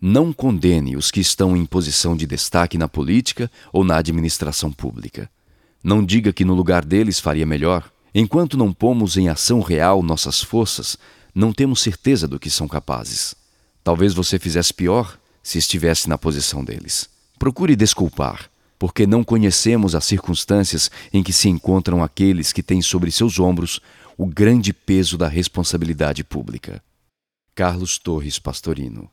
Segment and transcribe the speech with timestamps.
[0.00, 5.28] Não condene os que estão em posição de destaque na política ou na administração pública.
[5.82, 7.90] Não diga que no lugar deles faria melhor.
[8.14, 10.96] Enquanto não pomos em ação real nossas forças,
[11.34, 13.34] não temos certeza do que são capazes.
[13.82, 17.10] Talvez você fizesse pior se estivesse na posição deles.
[17.36, 23.10] Procure desculpar, porque não conhecemos as circunstâncias em que se encontram aqueles que têm sobre
[23.10, 23.80] seus ombros
[24.16, 26.80] o grande peso da responsabilidade pública.
[27.52, 29.10] Carlos Torres Pastorino